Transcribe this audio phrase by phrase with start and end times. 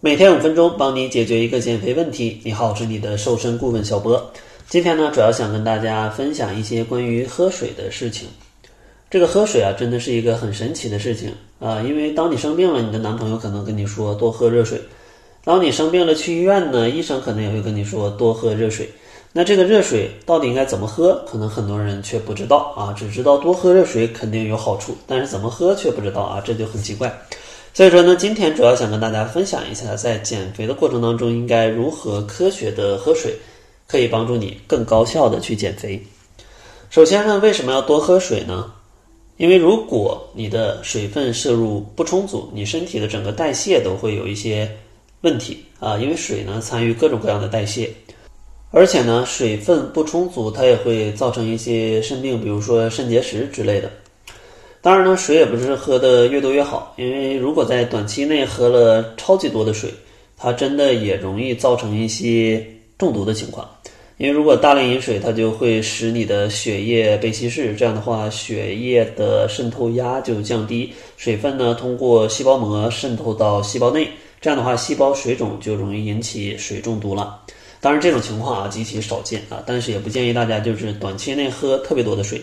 [0.00, 2.40] 每天五分钟，帮你解决一个减肥问题。
[2.44, 4.30] 你好，我是你的瘦身顾问小博。
[4.68, 8.28] 今天呢，主要想跟大家分享一些关于喝水的事情。
[9.10, 11.82] 这个喝水啊，真的是一个很神奇的事情啊！
[11.82, 14.78] 因为当你生病了，你的男朋友可能跟你说多喝热水；
[15.42, 18.88] 当你生病了去医院呢，医生可能也会跟你说多喝热水。
[19.32, 21.24] 那这个热水到底应该怎么喝？
[21.28, 27.12] 可能很多人却不知道啊，只知道多喝热水肯定有好处，但是怎么喝却不知道啊，这就很奇怪。
[27.78, 33.32] 所以说呢，今天主要想跟大家分享一下，在减肥的过程当中应该如何科学的喝水，
[33.86, 36.02] 可以帮助你更高效的去减肥。
[36.90, 38.72] 首先呢，为什么要多喝水呢？
[39.36, 44.68] 因为如果你的水分摄入不充足，你身体的整个代谢都会有一些
[45.20, 45.96] 问题啊。
[45.98, 47.88] 因为水呢参与各种各样的代谢，
[48.72, 53.88] 而且呢水分不充足，它也会造成一些肾病，比如说肾结石之类的。
[54.80, 59.92] 当然呢，水也不是喝的越多越好，因为如果在短期内喝了超级多的水，
[60.36, 62.64] 它真的也容易造成一些
[62.96, 63.68] 中毒的情况。
[64.18, 74.08] 因为如果大量饮水，它就会使你的血液被稀释，这样的话，血液的渗透压就降低，水分呢通过细胞膜渗透到细胞内，
[74.40, 77.40] 这样的话，细胞水肿就容易引起水中毒了。
[77.80, 82.40] 当然，这种情况啊极其少见啊，但是也不建议大家就是短期内喝特别多的水。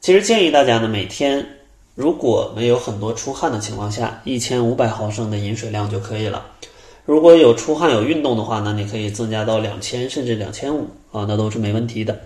[0.00, 1.46] 其实建议大家呢，每天
[1.94, 6.46] 如果没有很多出汗的情况下，一千五百毫升的饮水量就可以了。
[7.04, 12.18] 如果有出汗有运动的话呢，你可以增加到两千甚至两千五啊，那都是没问题的。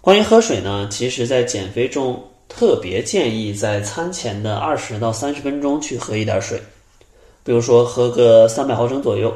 [0.00, 6.58] 关于喝水呢，其实在减肥中特别建议在餐前的二十到三十分钟去喝一点水，
[7.44, 9.30] 比如说喝个三百毫升左右，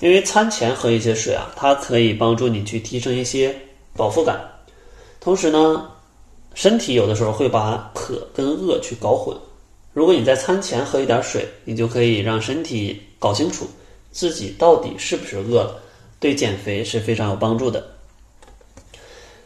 [0.00, 3.54] 因为餐前喝一些水啊，它可以帮助你去提升一些
[3.94, 4.40] 饱腹感，
[5.20, 5.86] 同时呢。
[6.58, 9.32] 身体有的时候会把渴跟饿去搞混。
[9.92, 13.64] 如果你在餐前喝一点水，你就可以让身体搞清楚
[14.10, 15.80] 自己到底是不是饿了，
[16.18, 17.86] 对减肥是非常有帮助的。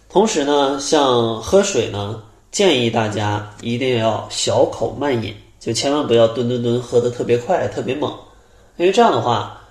[0.09, 8.11] 同时呢，像喝水呢，建议大家一定要小口慢饮，就千万不要吨吨吨喝的特别快、特别猛，
[8.79, 9.62] 因为这样的话。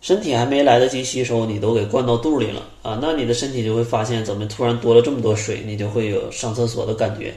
[0.00, 2.98] 身体还没来得及吸收，你都给灌到肚里了啊！
[3.02, 7.34] 那你的身体就会发现怎么突然多了这么多水，你就会有上厕所的感觉。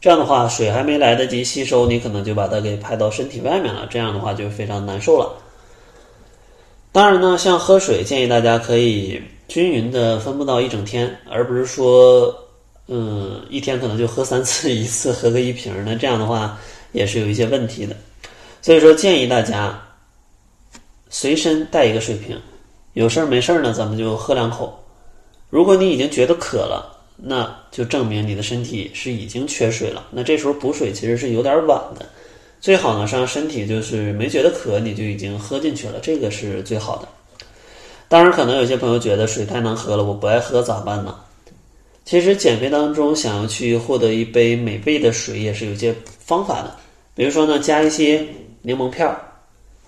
[0.00, 3.86] 这样的话，水还没来得及吸收，你可能就把它给排到身体外面了。
[3.90, 5.34] 这样的话就非常难受了。
[6.92, 12.34] 当然呢，像喝水，建议大家可以均匀的分布到一整天，而不是说，
[12.88, 16.58] 嗯，一天可能就喝三次，一次喝个一瓶儿那这样的话
[16.92, 17.94] 也是有一些问题的。
[18.62, 19.78] 所以说，建议大家。
[21.14, 22.40] 随身带一个水瓶，
[22.94, 24.82] 有事儿没事儿呢，咱们就喝两口。
[25.50, 30.06] 如果你已经觉得渴了，那就证明你的身体是已经缺水了。
[30.10, 32.06] 那这时候补水其实是有点晚的，
[32.62, 37.06] 最好呢是让身体就是没觉得渴，你就已经喝进去了，这个是最好的。
[38.08, 41.14] 当然，可能有些朋友觉得水太难喝了，我不爱喝咋办呢？
[42.06, 46.74] 其实减肥当中想要去获得一杯美味的水，也是有些方法的。
[47.14, 48.26] 比如说呢，加一些
[48.62, 49.20] 柠檬片儿。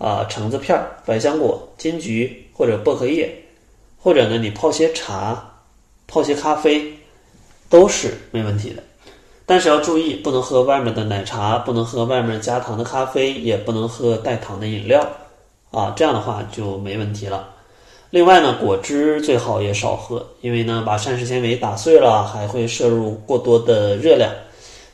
[0.05, 3.35] 啊，橙子片、百香果、金桔或者薄荷叶，
[3.99, 5.43] 或者呢，你泡些茶、
[6.07, 6.93] 泡些咖啡，
[7.71, 8.83] 都是没问题的。
[9.47, 15.09] 但是要注意，不能喝外面的奶茶，不能喝外面加糖的咖啡，也不能喝带糖的饮料。
[15.71, 17.49] 啊，这样的话就没问题了。
[18.11, 24.31] 另外呢，果汁最好也少喝，因为呢，把膳食纤维打碎了，还会摄入过多的热量。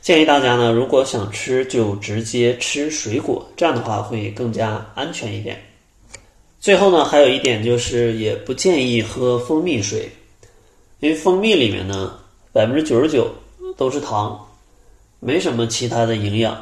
[0.01, 5.61] 建议大家呢，如果想吃，就直接吃水果，这样的话会更加安全一点。
[6.59, 10.09] 最后呢，还有一点就是，也不建议喝蜂蜜水，
[11.01, 12.15] 因为蜂蜜里面呢，
[12.51, 13.31] 百分之九十九
[13.77, 14.43] 都是糖，
[15.19, 16.59] 没什么其他的营养。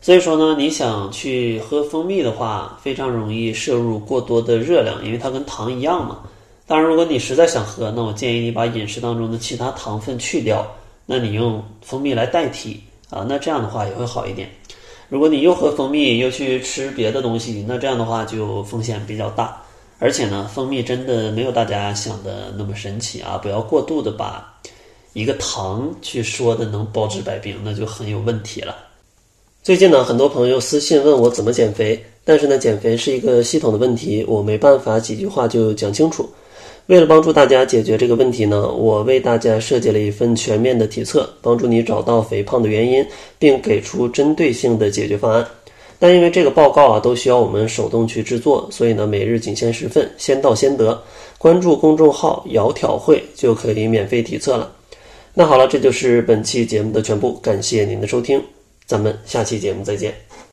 [0.00, 6.18] 所以说呢，你想去喝蜂蜜的话，非常容易摄入过多的热量，因为它跟糖一样嘛。
[6.66, 10.66] 当然，如果你实在想喝，那我建议你把饮食当中的其他糖分去掉。
[11.12, 12.80] 那你用蜂蜜来代替
[13.10, 14.48] 啊，那这样的话也会好一点。
[15.10, 19.62] 如果你又喝蜂蜜又去吃别的东西，那这样的话就风险比较大。
[19.98, 23.36] 而且呢，蜂蜜真的没有大家想的那么神奇啊！
[23.36, 24.58] 不要过度的把
[25.12, 28.74] 一个糖去说的能包治百病，那就很有问题了。
[29.62, 36.26] 最近呢，很多朋友私信问我怎么减肥，但是呢，减肥是一个系统的问题，我没办法几句话就讲清楚。
[36.92, 43.02] 为了帮助大家解决这个问题呢，我为大家设计了一份全面的体测，帮助你找到肥胖的原因，
[43.38, 45.42] 并给出针对性的解决方案。
[45.98, 51.02] 但因为这个报告啊都需要我们手动去制作，所以呢每日仅限十份，先到先得。
[51.38, 54.70] 关注公众号“窈窕会”就可以免费体测了。
[55.32, 58.38] 那好了，这就是本期节目的全部，感谢您的收听，
[58.84, 60.12] 咱们下期节目再见。